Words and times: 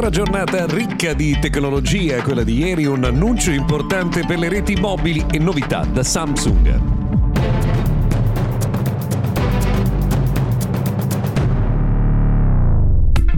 Altra 0.00 0.22
giornata 0.22 0.64
ricca 0.66 1.12
di 1.12 1.36
tecnologia, 1.40 2.22
quella 2.22 2.44
di 2.44 2.58
ieri, 2.58 2.86
un 2.86 3.02
annuncio 3.02 3.50
importante 3.50 4.22
per 4.24 4.38
le 4.38 4.48
reti 4.48 4.76
mobili 4.76 5.26
e 5.28 5.40
novità 5.40 5.84
da 5.84 6.04
Samsung. 6.04 6.97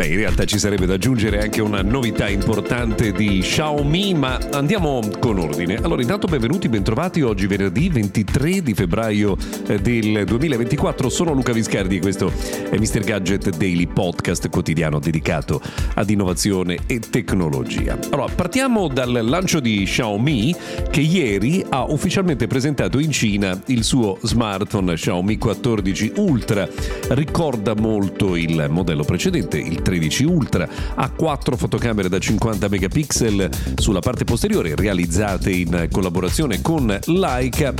Beh, 0.00 0.06
in 0.06 0.16
realtà 0.16 0.46
ci 0.46 0.58
sarebbe 0.58 0.86
da 0.86 0.94
aggiungere 0.94 1.42
anche 1.42 1.60
una 1.60 1.82
novità 1.82 2.26
importante 2.26 3.12
di 3.12 3.40
Xiaomi, 3.40 4.14
ma 4.14 4.38
andiamo 4.50 5.06
con 5.18 5.38
ordine. 5.38 5.76
Allora, 5.76 6.00
intanto 6.00 6.26
benvenuti, 6.26 6.70
bentrovati. 6.70 7.20
Oggi 7.20 7.46
venerdì 7.46 7.90
23 7.90 8.62
di 8.62 8.72
febbraio 8.72 9.36
eh, 9.66 9.78
del 9.78 10.24
2024. 10.24 11.10
Sono 11.10 11.34
Luca 11.34 11.52
Viscardi 11.52 11.98
e 11.98 12.00
questo 12.00 12.32
è 12.70 12.78
Mr. 12.78 13.00
Gadget 13.00 13.54
Daily 13.58 13.86
Podcast 13.88 14.48
quotidiano 14.48 15.00
dedicato 15.00 15.60
ad 15.92 16.08
innovazione 16.08 16.78
e 16.86 16.98
tecnologia. 17.00 17.98
Allora, 18.08 18.32
partiamo 18.34 18.88
dal 18.88 19.12
lancio 19.22 19.60
di 19.60 19.82
Xiaomi 19.84 20.56
che 20.90 21.02
ieri 21.02 21.62
ha 21.68 21.84
ufficialmente 21.84 22.46
presentato 22.46 22.98
in 22.98 23.10
Cina 23.10 23.60
il 23.66 23.84
suo 23.84 24.16
smartphone 24.22 24.94
Xiaomi 24.94 25.36
14 25.36 26.12
Ultra. 26.16 26.66
Ricorda 27.08 27.74
molto 27.74 28.34
il 28.34 28.64
modello 28.70 29.04
precedente, 29.04 29.58
il 29.58 29.82
13 29.90 30.24
Ultra, 30.24 30.68
ha 30.94 31.10
quattro 31.10 31.56
fotocamere 31.56 32.08
da 32.08 32.20
50 32.20 32.68
megapixel 32.68 33.50
sulla 33.74 33.98
parte 33.98 34.22
posteriore 34.22 34.76
realizzate 34.76 35.50
in 35.50 35.88
collaborazione 35.90 36.60
con 36.60 36.96
Leica 37.06 37.74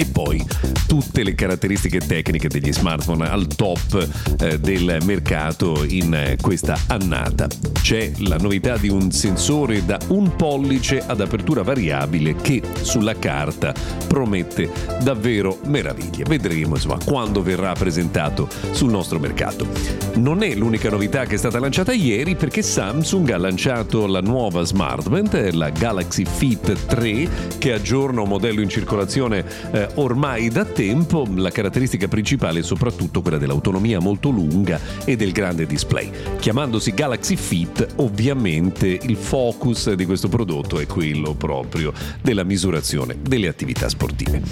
e 0.00 0.06
poi 0.06 0.46
tutte 0.86 1.24
le 1.24 1.34
caratteristiche 1.34 1.98
tecniche 1.98 2.46
degli 2.46 2.72
smartphone 2.72 3.28
al 3.28 3.48
top 3.48 4.08
eh, 4.38 4.60
del 4.60 4.98
mercato 5.02 5.84
in 5.84 6.14
eh, 6.14 6.36
questa 6.40 6.78
annata. 6.86 7.48
C'è 7.82 8.12
la 8.18 8.36
novità 8.36 8.76
di 8.76 8.88
un 8.88 9.10
sensore 9.10 9.84
da 9.84 9.98
un 10.08 10.36
pollice 10.36 11.02
ad 11.04 11.20
apertura 11.20 11.62
variabile 11.62 12.36
che 12.36 12.62
sulla 12.82 13.18
carta 13.18 13.74
promette 14.06 14.70
davvero 15.02 15.58
meraviglie. 15.64 16.22
Vedremo 16.28 16.76
insomma 16.76 16.98
quando 17.04 17.42
verrà 17.42 17.72
presentato 17.72 18.48
sul 18.70 18.90
nostro 18.90 19.18
mercato. 19.18 19.66
Non 20.14 20.44
è 20.44 20.54
l'unica 20.54 20.90
novità 20.90 21.24
che 21.24 21.34
è 21.34 21.38
stata 21.38 21.58
lanciata 21.58 21.92
ieri 21.92 22.36
perché 22.36 22.62
Samsung 22.62 23.30
ha 23.30 23.38
lanciato 23.38 24.06
la 24.06 24.20
nuova 24.20 24.62
smartband, 24.62 25.54
la 25.54 25.70
Galaxy 25.70 26.24
Fit 26.24 26.86
3, 26.86 27.28
che 27.58 27.72
aggiorna 27.72 28.20
un 28.20 28.28
modello 28.28 28.60
in 28.60 28.68
circolazione 28.68 29.44
eh, 29.72 29.87
ormai 29.94 30.48
da 30.48 30.64
tempo. 30.64 31.26
La 31.34 31.50
caratteristica 31.50 32.08
principale 32.08 32.60
è 32.60 32.62
soprattutto 32.62 33.22
quella 33.22 33.38
dell'autonomia 33.38 34.00
molto 34.00 34.30
lunga 34.30 34.80
e 35.04 35.16
del 35.16 35.32
grande 35.32 35.66
display. 35.66 36.10
Chiamandosi 36.38 36.92
Galaxy 36.92 37.36
Fit, 37.36 37.86
ovviamente 37.96 38.86
il 39.02 39.16
focus 39.16 39.92
di 39.92 40.04
questo 40.04 40.28
prodotto 40.28 40.78
è 40.78 40.86
quello 40.86 41.34
proprio 41.34 41.92
della 42.22 42.44
misurazione 42.44 43.16
delle 43.20 43.48
attività 43.48 43.88
sportive. 43.88 44.42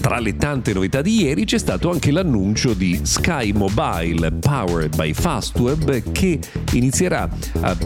Tra 0.00 0.18
le 0.18 0.36
tante 0.36 0.72
novità 0.72 1.02
di 1.02 1.22
ieri 1.22 1.44
c'è 1.44 1.58
stato 1.58 1.90
anche 1.90 2.10
l'annuncio 2.10 2.74
di 2.74 3.00
Sky 3.02 3.52
Mobile 3.52 4.30
Powered 4.32 4.94
by 4.96 5.12
Fastweb 5.12 6.12
che 6.12 6.38
inizierà 6.72 7.28
a 7.60 7.76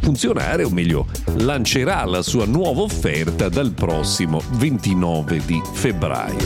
funzionare, 0.00 0.64
o 0.64 0.70
meglio, 0.70 1.06
lancerà 1.36 2.04
la 2.04 2.22
sua 2.22 2.44
nuova 2.44 2.82
offerta 2.82 3.48
dal 3.48 3.72
prossimo 3.72 4.40
29 4.52 5.40
di 5.44 5.60
febbraio. 5.72 6.41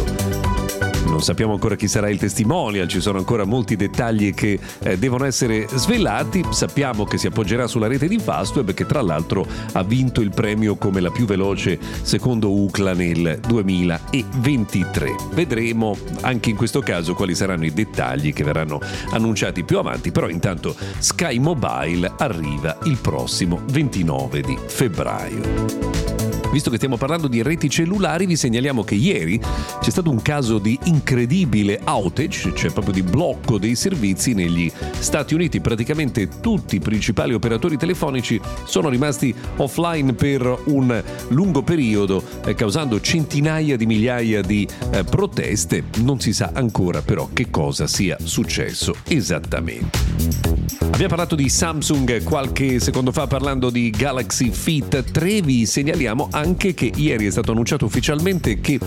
Non 1.16 1.24
sappiamo 1.24 1.54
ancora 1.54 1.76
chi 1.76 1.88
sarà 1.88 2.10
il 2.10 2.18
testimonial, 2.18 2.88
ci 2.88 3.00
sono 3.00 3.16
ancora 3.16 3.44
molti 3.44 3.74
dettagli 3.74 4.34
che 4.34 4.58
eh, 4.80 4.98
devono 4.98 5.24
essere 5.24 5.66
svelati. 5.72 6.44
Sappiamo 6.50 7.04
che 7.04 7.16
si 7.16 7.26
appoggerà 7.26 7.66
sulla 7.66 7.86
rete 7.86 8.06
di 8.06 8.18
Fastweb 8.18 8.74
che 8.74 8.84
tra 8.84 9.00
l'altro 9.00 9.46
ha 9.72 9.82
vinto 9.82 10.20
il 10.20 10.28
premio 10.28 10.76
come 10.76 11.00
la 11.00 11.10
più 11.10 11.24
veloce 11.24 11.78
secondo 12.02 12.52
UCLA 12.52 12.92
nel 12.92 13.40
2023. 13.46 15.14
Vedremo 15.32 15.96
anche 16.20 16.50
in 16.50 16.56
questo 16.56 16.80
caso 16.80 17.14
quali 17.14 17.34
saranno 17.34 17.64
i 17.64 17.72
dettagli 17.72 18.34
che 18.34 18.44
verranno 18.44 18.78
annunciati 19.10 19.64
più 19.64 19.78
avanti, 19.78 20.12
però 20.12 20.28
intanto 20.28 20.76
Sky 20.98 21.38
Mobile 21.38 22.12
arriva 22.18 22.76
il 22.84 22.98
prossimo 23.00 23.62
29 23.64 24.42
di 24.42 24.58
febbraio. 24.66 26.15
Visto 26.50 26.70
che 26.70 26.76
stiamo 26.76 26.96
parlando 26.96 27.28
di 27.28 27.42
reti 27.42 27.68
cellulari, 27.68 28.26
vi 28.26 28.36
segnaliamo 28.36 28.82
che 28.82 28.94
ieri 28.94 29.38
c'è 29.80 29.90
stato 29.90 30.10
un 30.10 30.22
caso 30.22 30.58
di 30.58 30.78
incredibile 30.84 31.80
outage, 31.84 32.52
cioè 32.54 32.72
proprio 32.72 32.94
di 32.94 33.02
blocco 33.02 33.58
dei 33.58 33.74
servizi 33.74 34.32
negli 34.32 34.70
Stati 34.98 35.34
Uniti. 35.34 35.60
Praticamente 35.60 36.28
tutti 36.40 36.76
i 36.76 36.80
principali 36.80 37.34
operatori 37.34 37.76
telefonici 37.76 38.40
sono 38.64 38.88
rimasti 38.88 39.34
offline 39.56 40.14
per 40.14 40.62
un 40.66 41.02
lungo 41.28 41.62
periodo, 41.62 42.22
eh, 42.44 42.54
causando 42.54 43.00
centinaia 43.00 43.76
di 43.76 43.86
migliaia 43.86 44.40
di 44.40 44.66
eh, 44.90 45.04
proteste. 45.04 45.84
Non 45.96 46.20
si 46.20 46.32
sa 46.32 46.52
ancora 46.54 47.02
però 47.02 47.28
che 47.32 47.50
cosa 47.50 47.86
sia 47.86 48.16
successo 48.22 48.94
esattamente. 49.08 50.66
Abbiamo 50.96 51.08
parlato 51.08 51.34
di 51.34 51.50
Samsung 51.50 52.22
qualche 52.22 52.80
secondo 52.80 53.12
fa 53.12 53.26
parlando 53.26 53.68
di 53.68 53.90
Galaxy 53.90 54.50
Fit 54.50 55.10
3, 55.10 55.42
vi 55.42 55.66
segnaliamo 55.66 56.28
anche 56.36 56.74
che 56.74 56.92
ieri 56.94 57.26
è 57.26 57.30
stato 57.30 57.52
annunciato 57.52 57.86
ufficialmente 57.86 58.60
che 58.60 58.78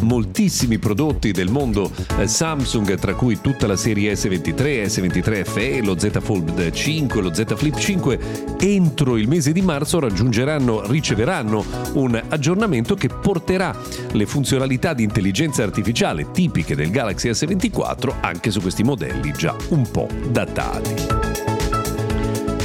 moltissimi 0.00 0.78
prodotti 0.78 1.32
del 1.32 1.50
mondo 1.50 1.90
eh, 2.18 2.28
Samsung, 2.28 2.94
tra 2.94 3.14
cui 3.14 3.40
tutta 3.40 3.66
la 3.66 3.76
serie 3.76 4.12
S23, 4.12 4.84
S23 4.84 5.44
FE, 5.44 5.82
lo 5.82 5.98
Z 5.98 6.20
Fold 6.20 6.70
5, 6.70 7.20
lo 7.20 7.34
Z 7.34 7.54
Flip 7.56 7.76
5, 7.76 8.18
entro 8.60 9.16
il 9.16 9.26
mese 9.26 9.52
di 9.52 9.62
marzo 9.62 9.98
raggiungeranno, 9.98 10.86
riceveranno 10.86 11.64
un 11.94 12.20
aggiornamento 12.28 12.94
che 12.94 13.08
porterà 13.08 13.76
le 14.12 14.26
funzionalità 14.26 14.94
di 14.94 15.02
intelligenza 15.02 15.64
artificiale 15.64 16.30
tipiche 16.30 16.76
del 16.76 16.90
Galaxy 16.90 17.30
S24 17.30 18.14
anche 18.20 18.50
su 18.50 18.60
questi 18.60 18.84
modelli 18.84 19.32
già 19.32 19.56
un 19.70 19.90
po' 19.90 20.08
datati. 20.30 21.51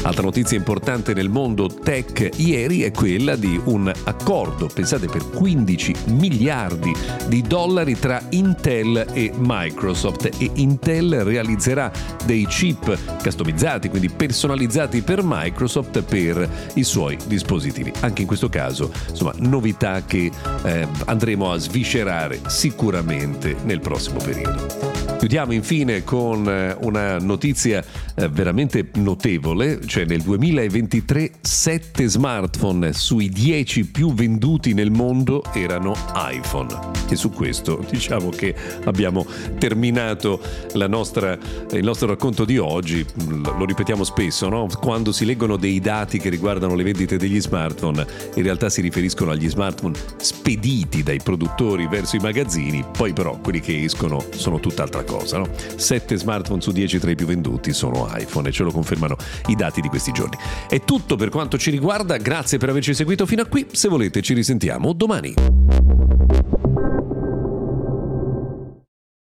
Altra 0.08 0.24
notizia 0.24 0.56
importante 0.56 1.14
nel 1.14 1.28
mondo 1.28 1.68
tech 1.68 2.30
ieri 2.38 2.84
è 2.84 2.92
quella 2.92 3.36
di 3.36 3.60
un 3.66 3.92
accordo, 4.06 4.70
pensate, 4.74 5.08
per 5.08 5.30
15 5.30 5.96
miliardi 6.06 6.96
di 7.28 7.42
dollari 7.42 8.00
tra 8.00 8.22
Intel 8.30 9.06
e 9.12 9.34
Microsoft 9.36 10.30
e 10.38 10.50
Intel 10.54 11.26
realizzerà 11.26 11.92
dei 12.24 12.48
chip 12.48 13.22
customizzati, 13.22 13.90
quindi 13.90 14.08
personalizzati 14.08 15.02
per 15.02 15.20
Microsoft 15.24 16.02
per 16.04 16.50
i 16.76 16.84
suoi 16.86 17.18
dispositivi. 17.26 17.92
Anche 18.00 18.22
in 18.22 18.28
questo 18.28 18.48
caso, 18.48 18.90
insomma, 19.10 19.34
novità 19.40 20.06
che 20.06 20.32
eh, 20.64 20.88
andremo 21.04 21.52
a 21.52 21.58
sviscerare 21.58 22.40
sicuramente 22.48 23.58
nel 23.66 23.82
prossimo 23.82 24.20
periodo. 24.24 24.97
Chiudiamo 25.18 25.52
infine 25.52 26.04
con 26.04 26.48
eh, 26.48 26.78
una 26.82 27.18
notizia 27.18 27.84
eh, 28.16 28.30
veramente 28.30 28.90
notevole, 28.96 29.80
cioè 29.86 30.06
nel 30.06 30.22
2023 30.22 31.32
7 31.42 32.08
smartphone 32.08 32.94
sui 32.94 33.30
10 33.30 33.88
più 33.88 34.14
venduti 34.14 34.74
nel 34.74 34.92
mondo 34.92 35.44
erano 35.54 35.96
iPhone. 36.16 36.96
E 37.10 37.16
su 37.16 37.32
questo 37.32 37.84
diciamo 37.90 38.30
che 38.30 38.54
abbiamo 38.84 39.26
terminato 39.58 40.40
nostra, 40.88 41.38
il 41.72 41.84
nostro 41.84 42.08
racconto 42.08 42.46
di 42.46 42.58
oggi, 42.58 43.06
lo 43.26 43.66
ripetiamo 43.66 44.04
spesso, 44.04 44.50
no? 44.50 44.68
quando 44.80 45.12
si 45.12 45.26
leggono 45.26 45.58
dei 45.58 45.80
dati 45.80 46.20
che 46.20 46.30
riguardano 46.30 46.76
le 46.76 46.84
vendite 46.84 47.18
degli 47.18 47.42
smartphone, 47.42 48.06
in 48.36 48.44
realtà 48.44 48.70
si 48.70 48.82
riferiscono 48.82 49.32
agli 49.32 49.50
smartphone 49.50 49.98
spediti 50.18 51.02
dai 51.02 51.20
produttori 51.22 51.88
verso 51.88 52.18
i 52.18 52.20
magazzini, 52.20 52.84
poi 52.96 53.14
però 53.14 53.38
quelli 53.40 53.62
che 53.62 53.84
escono 53.84 54.24
sono 54.32 54.60
tutt'altra 54.60 54.97
cosa. 55.04 55.38
No? 55.38 55.48
7 55.76 56.16
smartphone 56.18 56.62
su 56.62 56.72
10 56.72 57.00
tra 57.00 57.12
i 57.12 57.16
più 57.16 57.26
venduti 57.26 57.74
sono 57.74 58.10
iPhone 58.14 58.50
e 58.50 58.52
ce 58.52 58.64
lo 58.64 58.72
confermano 58.72 59.16
i 59.48 59.56
dati 59.56 59.82
di 59.82 59.88
questi 59.88 60.12
giorni. 60.12 60.38
È 60.68 60.80
tutto 60.82 61.16
per 61.16 61.30
quanto 61.30 61.58
ci 61.58 61.72
riguarda, 61.72 62.18
grazie 62.18 62.58
per 62.58 62.70
averci 62.70 62.94
seguito 62.94 63.26
fino 63.26 63.42
a 63.42 63.46
qui, 63.46 63.68
se 63.72 63.88
volete 63.88 64.22
ci 64.22 64.34
risentiamo 64.34 64.94
domani. 64.94 65.97